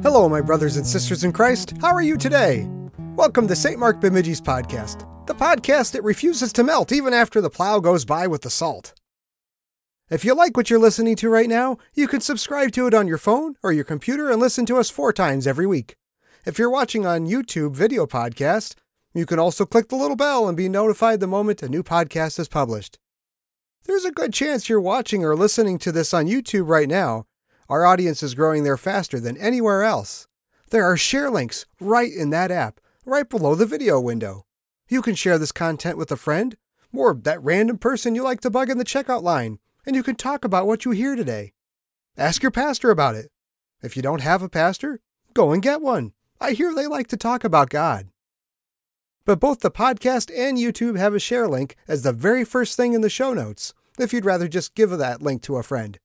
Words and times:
Hello, 0.00 0.28
my 0.28 0.40
brothers 0.40 0.76
and 0.76 0.86
sisters 0.86 1.24
in 1.24 1.32
Christ. 1.32 1.74
How 1.80 1.92
are 1.92 2.00
you 2.00 2.16
today? 2.16 2.68
Welcome 3.16 3.48
to 3.48 3.56
St. 3.56 3.76
Mark 3.76 4.00
Bemidji's 4.00 4.40
podcast, 4.40 5.04
the 5.26 5.34
podcast 5.34 5.90
that 5.92 6.04
refuses 6.04 6.52
to 6.52 6.62
melt 6.62 6.92
even 6.92 7.12
after 7.12 7.40
the 7.40 7.50
plow 7.50 7.80
goes 7.80 8.04
by 8.04 8.28
with 8.28 8.42
the 8.42 8.50
salt. 8.50 8.94
If 10.10 10.24
you 10.24 10.32
like 10.34 10.56
what 10.56 10.70
you're 10.70 10.78
listening 10.78 11.16
to 11.16 11.28
right 11.28 11.48
now, 11.48 11.76
you 11.94 12.06
can 12.06 12.20
subscribe 12.20 12.70
to 12.72 12.86
it 12.86 12.94
on 12.94 13.08
your 13.08 13.18
phone 13.18 13.56
or 13.64 13.72
your 13.72 13.82
computer 13.82 14.30
and 14.30 14.40
listen 14.40 14.64
to 14.66 14.76
us 14.76 14.90
four 14.90 15.12
times 15.12 15.44
every 15.44 15.66
week. 15.66 15.96
If 16.46 16.56
you're 16.56 16.70
watching 16.70 17.04
on 17.04 17.26
YouTube 17.26 17.74
video 17.74 18.06
podcast, 18.06 18.76
you 19.14 19.26
can 19.26 19.38
also 19.38 19.64
click 19.64 19.88
the 19.88 19.96
little 19.96 20.16
bell 20.16 20.48
and 20.48 20.56
be 20.56 20.68
notified 20.68 21.20
the 21.20 21.26
moment 21.26 21.62
a 21.62 21.68
new 21.68 21.82
podcast 21.82 22.38
is 22.38 22.48
published. 22.48 22.98
There's 23.84 24.04
a 24.04 24.12
good 24.12 24.32
chance 24.32 24.68
you're 24.68 24.80
watching 24.80 25.24
or 25.24 25.34
listening 25.34 25.78
to 25.78 25.92
this 25.92 26.12
on 26.12 26.26
YouTube 26.26 26.68
right 26.68 26.88
now. 26.88 27.26
Our 27.68 27.86
audience 27.86 28.22
is 28.22 28.34
growing 28.34 28.64
there 28.64 28.76
faster 28.76 29.18
than 29.18 29.36
anywhere 29.36 29.82
else. 29.82 30.26
There 30.70 30.84
are 30.84 30.96
share 30.96 31.30
links 31.30 31.64
right 31.80 32.12
in 32.12 32.30
that 32.30 32.50
app 32.50 32.80
right 33.06 33.28
below 33.28 33.54
the 33.54 33.66
video 33.66 33.98
window. 33.98 34.44
You 34.88 35.00
can 35.00 35.14
share 35.14 35.38
this 35.38 35.52
content 35.52 35.96
with 35.96 36.12
a 36.12 36.16
friend 36.16 36.56
or 36.92 37.14
that 37.14 37.42
random 37.42 37.78
person 37.78 38.14
you 38.14 38.22
like 38.22 38.40
to 38.42 38.50
bug 38.50 38.70
in 38.70 38.78
the 38.78 38.84
checkout 38.84 39.22
line, 39.22 39.58
and 39.86 39.96
you 39.96 40.02
can 40.02 40.14
talk 40.14 40.44
about 40.44 40.66
what 40.66 40.84
you 40.84 40.90
hear 40.90 41.16
today. 41.16 41.52
Ask 42.16 42.42
your 42.42 42.50
pastor 42.50 42.90
about 42.90 43.14
it. 43.14 43.30
If 43.82 43.96
you 43.96 44.02
don't 44.02 44.20
have 44.20 44.42
a 44.42 44.48
pastor, 44.48 45.00
go 45.34 45.52
and 45.52 45.62
get 45.62 45.80
one. 45.80 46.12
I 46.40 46.52
hear 46.52 46.74
they 46.74 46.86
like 46.86 47.06
to 47.08 47.16
talk 47.16 47.44
about 47.44 47.70
God. 47.70 48.08
But 49.28 49.40
both 49.40 49.60
the 49.60 49.70
podcast 49.70 50.32
and 50.34 50.56
YouTube 50.56 50.96
have 50.96 51.12
a 51.12 51.20
share 51.20 51.46
link 51.46 51.76
as 51.86 52.00
the 52.00 52.14
very 52.14 52.46
first 52.46 52.78
thing 52.78 52.94
in 52.94 53.02
the 53.02 53.10
show 53.10 53.34
notes, 53.34 53.74
if 53.98 54.10
you'd 54.10 54.24
rather 54.24 54.48
just 54.48 54.74
give 54.74 54.88
that 54.88 55.20
link 55.20 55.42
to 55.42 55.58
a 55.58 55.62
friend. 55.62 55.98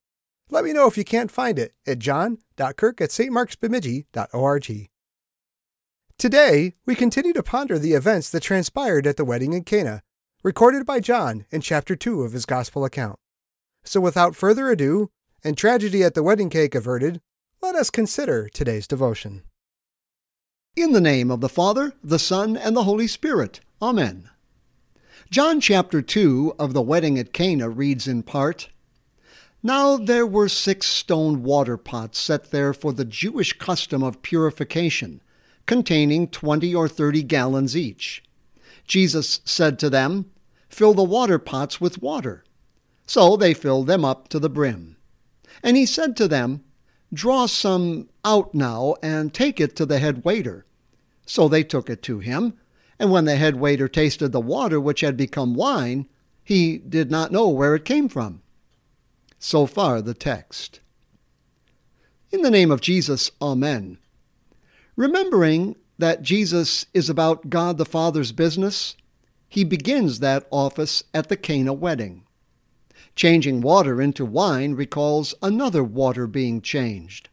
Let 0.50 0.66
me 0.66 0.74
know 0.74 0.88
if 0.88 0.98
you 0.98 1.06
can't 1.06 1.32
find 1.32 1.58
it 1.58 1.72
at 1.88 2.00
john.kirk 2.00 3.00
at 3.00 3.12
stmarksbemidji.org. 3.12 4.90
Today, 6.18 6.74
we 6.86 6.96
continue 6.96 7.32
to 7.32 7.42
ponder 7.42 7.80
the 7.80 7.94
events 7.94 8.30
that 8.30 8.44
transpired 8.44 9.08
at 9.08 9.16
the 9.16 9.24
wedding 9.24 9.54
in 9.54 9.64
Cana, 9.64 10.04
recorded 10.44 10.86
by 10.86 11.00
John 11.00 11.46
in 11.50 11.62
chapter 11.62 11.96
2 11.96 12.24
of 12.24 12.34
his 12.34 12.46
Gospel 12.46 12.84
account. 12.84 13.18
So, 13.86 14.02
without 14.02 14.36
further 14.36 14.70
ado, 14.70 15.12
and 15.46 15.58
tragedy 15.58 16.04
at 16.04 16.14
the 16.14 16.24
wedding 16.24 16.50
cake 16.50 16.76
averted, 16.76 17.22
let 17.62 17.76
us 17.76 17.90
consider 17.90 18.50
today's 18.50 18.86
devotion. 18.86 19.44
In 20.76 20.92
the 20.92 21.02
name 21.02 21.30
of 21.30 21.40
the 21.40 21.50
Father, 21.50 21.94
the 22.04 22.18
Son, 22.18 22.58
and 22.58 22.76
the 22.76 22.84
Holy 22.84 23.06
Spirit. 23.06 23.60
Amen. 23.80 24.32
John 25.30 25.62
chapter 25.62 26.02
2 26.02 26.56
of 26.58 26.74
the 26.74 26.82
wedding 26.82 27.20
at 27.20 27.32
Cana 27.32 27.70
reads 27.70 28.08
in 28.08 28.24
part 28.24 28.70
Now 29.62 29.98
there 29.98 30.26
were 30.26 30.50
six 30.50 30.88
stone 30.88 31.44
water 31.44 31.78
pots 31.78 32.18
set 32.18 32.50
there 32.50 32.74
for 32.74 32.92
the 32.92 33.06
Jewish 33.06 33.54
custom 33.54 34.02
of 34.02 34.24
purification 34.24 35.22
containing 35.68 36.28
twenty 36.28 36.74
or 36.74 36.88
thirty 36.88 37.22
gallons 37.22 37.78
each. 37.78 38.24
Jesus 38.88 39.42
said 39.46 39.78
to 39.78 39.92
them, 39.92 40.32
Fill 40.70 40.96
the 40.96 41.04
water 41.04 41.38
pots 41.38 41.80
with 41.80 42.02
water. 42.02 42.44
So 43.06 43.38
they 43.38 43.54
filled 43.54 43.86
them 43.86 44.04
up 44.04 44.28
to 44.30 44.40
the 44.40 44.50
brim. 44.50 44.98
And 45.62 45.78
he 45.78 45.86
said 45.86 46.18
to 46.18 46.28
them, 46.28 46.64
Draw 47.14 47.46
some 47.46 48.10
out 48.26 48.56
now 48.56 48.96
and 49.04 49.34
take 49.34 49.60
it 49.60 49.76
to 49.76 49.86
the 49.86 50.00
head 50.00 50.26
waiter. 50.26 50.66
So 51.26 51.48
they 51.48 51.64
took 51.64 51.90
it 51.90 52.02
to 52.04 52.20
him. 52.20 52.54
And 53.00 53.12
when 53.12 53.26
the 53.26 53.36
head 53.36 53.58
waiter 53.58 53.88
tasted 53.88 54.32
the 54.32 54.42
water 54.42 54.80
which 54.80 55.02
had 55.02 55.16
become 55.16 55.54
wine, 55.54 56.08
he 56.44 56.78
did 56.78 57.12
not 57.12 57.32
know 57.32 57.50
where 57.50 57.76
it 57.76 57.86
came 57.86 58.10
from. 58.10 58.42
So 59.40 59.66
far 59.66 60.02
the 60.02 60.14
text. 60.14 60.80
In 62.32 62.42
the 62.42 62.52
name 62.52 62.72
of 62.72 62.82
Jesus, 62.82 63.32
Amen. 63.42 64.00
Remembering 64.96 65.76
that 65.98 66.22
Jesus 66.22 66.86
is 66.94 67.10
about 67.10 67.50
God 67.50 67.78
the 67.78 67.86
Father's 67.86 68.32
business, 68.32 68.96
he 69.48 69.64
begins 69.64 70.20
that 70.20 70.48
office 70.50 71.04
at 71.14 71.30
the 71.30 71.38
Cana 71.38 71.74
wedding. 71.74 72.26
Changing 73.16 73.62
water 73.62 74.02
into 74.02 74.26
wine 74.26 74.74
recalls 74.74 75.36
another 75.42 75.84
water 75.84 76.28
being 76.28 76.62
changed. 76.62 77.30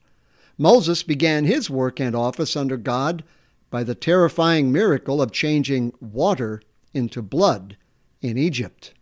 Moses 0.58 1.02
began 1.02 1.44
his 1.44 1.70
work 1.70 2.00
and 2.00 2.14
office 2.14 2.54
under 2.54 2.76
God 2.76 3.24
by 3.70 3.82
the 3.82 3.94
terrifying 3.94 4.70
miracle 4.70 5.22
of 5.22 5.32
changing 5.32 5.92
water 6.00 6.60
into 6.92 7.22
blood 7.22 7.76
in 8.20 8.36
Egypt. 8.36 8.92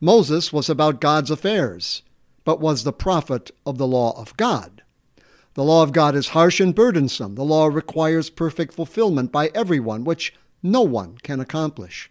Moses 0.00 0.52
was 0.52 0.68
about 0.68 1.00
God's 1.00 1.30
affairs, 1.30 2.02
but 2.44 2.60
was 2.60 2.84
the 2.84 2.92
prophet 2.92 3.50
of 3.66 3.78
the 3.78 3.86
law 3.86 4.18
of 4.20 4.36
God. 4.36 4.82
The 5.54 5.64
law 5.64 5.82
of 5.82 5.92
God 5.92 6.14
is 6.14 6.28
harsh 6.28 6.60
and 6.60 6.74
burdensome. 6.74 7.34
The 7.34 7.44
law 7.44 7.66
requires 7.66 8.30
perfect 8.30 8.72
fulfillment 8.72 9.32
by 9.32 9.50
everyone, 9.54 10.04
which 10.04 10.34
no 10.62 10.82
one 10.82 11.18
can 11.22 11.40
accomplish. 11.40 12.10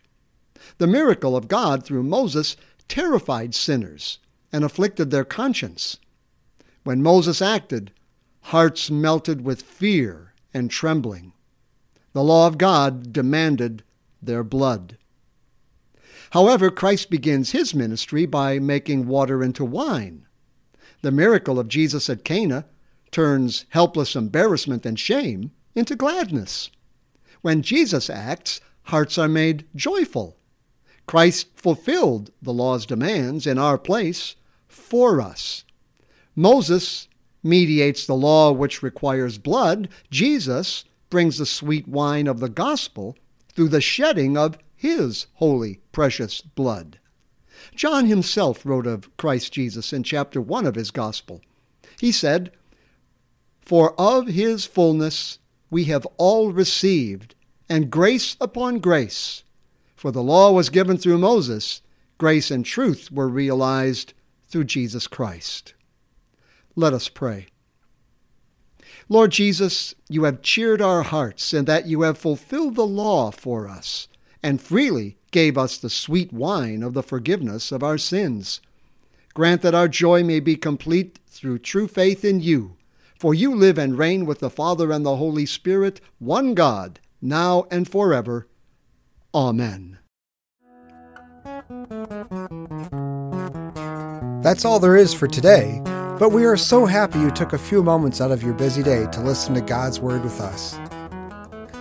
The 0.77 0.87
miracle 0.87 1.35
of 1.35 1.47
God 1.47 1.83
through 1.83 2.03
Moses 2.03 2.55
terrified 2.87 3.55
sinners 3.55 4.19
and 4.51 4.63
afflicted 4.63 5.11
their 5.11 5.25
conscience. 5.25 5.97
When 6.83 7.03
Moses 7.03 7.41
acted, 7.41 7.91
hearts 8.41 8.89
melted 8.89 9.43
with 9.43 9.61
fear 9.61 10.33
and 10.53 10.69
trembling. 10.69 11.33
The 12.13 12.23
law 12.23 12.47
of 12.47 12.57
God 12.57 13.13
demanded 13.13 13.83
their 14.21 14.43
blood. 14.43 14.97
However, 16.31 16.69
Christ 16.69 17.09
begins 17.09 17.51
his 17.51 17.73
ministry 17.73 18.25
by 18.25 18.59
making 18.59 19.07
water 19.07 19.43
into 19.43 19.65
wine. 19.65 20.25
The 21.01 21.11
miracle 21.11 21.59
of 21.59 21.67
Jesus 21.67 22.09
at 22.09 22.23
Cana 22.23 22.65
turns 23.11 23.65
helpless 23.69 24.15
embarrassment 24.15 24.85
and 24.85 24.99
shame 24.99 25.51
into 25.75 25.95
gladness. 25.95 26.69
When 27.41 27.61
Jesus 27.61 28.09
acts, 28.09 28.61
hearts 28.83 29.17
are 29.17 29.27
made 29.27 29.65
joyful. 29.75 30.37
Christ 31.07 31.47
fulfilled 31.55 32.31
the 32.41 32.53
law's 32.53 32.85
demands 32.85 33.45
in 33.45 33.57
our 33.57 33.77
place 33.77 34.35
for 34.67 35.21
us. 35.21 35.63
Moses 36.35 37.07
mediates 37.43 38.05
the 38.05 38.15
law 38.15 38.51
which 38.51 38.83
requires 38.83 39.37
blood. 39.37 39.89
Jesus 40.09 40.85
brings 41.09 41.37
the 41.37 41.45
sweet 41.45 41.87
wine 41.87 42.27
of 42.27 42.39
the 42.39 42.49
gospel 42.49 43.17
through 43.53 43.69
the 43.69 43.81
shedding 43.81 44.37
of 44.37 44.57
his 44.75 45.27
holy, 45.33 45.79
precious 45.91 46.41
blood. 46.41 46.99
John 47.75 48.05
himself 48.05 48.65
wrote 48.65 48.87
of 48.87 49.15
Christ 49.17 49.53
Jesus 49.53 49.93
in 49.93 50.03
chapter 50.03 50.41
1 50.41 50.65
of 50.65 50.75
his 50.75 50.91
gospel. 50.91 51.41
He 51.99 52.11
said, 52.11 52.51
for 53.71 53.93
of 53.99 54.27
his 54.27 54.65
fullness 54.65 55.39
we 55.69 55.85
have 55.85 56.05
all 56.17 56.51
received, 56.51 57.35
and 57.69 57.89
grace 57.89 58.35
upon 58.41 58.79
grace. 58.79 59.43
For 60.01 60.09
the 60.11 60.23
law 60.23 60.51
was 60.51 60.71
given 60.71 60.97
through 60.97 61.19
Moses, 61.19 61.83
grace 62.17 62.49
and 62.49 62.65
truth 62.65 63.11
were 63.11 63.29
realized 63.29 64.15
through 64.47 64.63
Jesus 64.63 65.05
Christ. 65.05 65.75
Let 66.75 66.91
us 66.91 67.07
pray. 67.07 67.49
Lord 69.07 69.29
Jesus, 69.29 69.93
you 70.09 70.23
have 70.23 70.41
cheered 70.41 70.81
our 70.81 71.03
hearts 71.03 71.53
in 71.53 71.65
that 71.65 71.85
you 71.85 72.01
have 72.01 72.17
fulfilled 72.17 72.73
the 72.73 72.87
law 72.87 73.29
for 73.29 73.69
us, 73.69 74.07
and 74.41 74.59
freely 74.59 75.17
gave 75.29 75.55
us 75.55 75.77
the 75.77 75.87
sweet 75.87 76.33
wine 76.33 76.81
of 76.81 76.95
the 76.95 77.03
forgiveness 77.03 77.71
of 77.71 77.83
our 77.83 77.99
sins. 77.99 78.59
Grant 79.35 79.61
that 79.61 79.75
our 79.75 79.87
joy 79.87 80.23
may 80.23 80.39
be 80.39 80.55
complete 80.55 81.19
through 81.27 81.59
true 81.59 81.87
faith 81.87 82.25
in 82.25 82.39
you 82.39 82.75
for 83.19 83.35
you 83.35 83.53
live 83.53 83.77
and 83.77 83.99
reign 83.99 84.25
with 84.25 84.39
the 84.39 84.49
Father 84.49 84.91
and 84.91 85.05
the 85.05 85.17
Holy 85.17 85.45
Spirit, 85.45 86.01
one 86.17 86.55
God, 86.55 86.99
now 87.21 87.67
and 87.69 87.87
forever. 87.87 88.47
Amen. 89.33 89.97
That's 94.41 94.65
all 94.65 94.79
there 94.79 94.97
is 94.97 95.13
for 95.13 95.27
today, 95.27 95.81
but 96.19 96.31
we 96.31 96.45
are 96.45 96.57
so 96.57 96.85
happy 96.85 97.19
you 97.19 97.31
took 97.31 97.53
a 97.53 97.57
few 97.57 97.83
moments 97.83 98.19
out 98.19 98.31
of 98.31 98.43
your 98.43 98.53
busy 98.53 98.83
day 98.83 99.07
to 99.11 99.21
listen 99.21 99.53
to 99.53 99.61
God's 99.61 99.99
Word 99.99 100.23
with 100.23 100.41
us. 100.41 100.77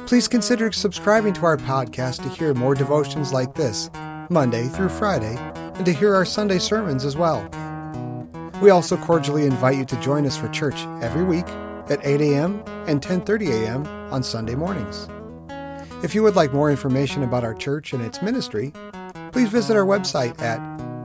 Please 0.06 0.28
consider 0.28 0.70
subscribing 0.72 1.32
to 1.34 1.46
our 1.46 1.56
podcast 1.56 2.22
to 2.22 2.28
hear 2.28 2.52
more 2.52 2.74
devotions 2.74 3.32
like 3.32 3.54
this, 3.54 3.90
Monday 4.28 4.68
through 4.68 4.88
Friday, 4.90 5.36
and 5.54 5.86
to 5.86 5.92
hear 5.92 6.14
our 6.14 6.24
Sunday 6.24 6.58
sermons 6.58 7.04
as 7.04 7.16
well. 7.16 7.48
We 8.60 8.70
also 8.70 8.96
cordially 8.96 9.46
invite 9.46 9.78
you 9.78 9.84
to 9.86 10.00
join 10.00 10.26
us 10.26 10.36
for 10.36 10.48
church 10.48 10.84
every 11.02 11.24
week 11.24 11.48
at 11.88 12.04
8 12.04 12.20
a.m. 12.20 12.62
and 12.86 13.00
10:30 13.00 13.64
a.m. 13.64 13.86
on 14.12 14.22
Sunday 14.22 14.54
mornings. 14.54 15.08
If 16.02 16.14
you 16.14 16.22
would 16.22 16.34
like 16.34 16.54
more 16.54 16.70
information 16.70 17.24
about 17.24 17.44
our 17.44 17.52
church 17.52 17.92
and 17.92 18.02
its 18.02 18.22
ministry, 18.22 18.72
please 19.32 19.50
visit 19.50 19.76
our 19.76 19.84
website 19.84 20.40
at 20.40 20.58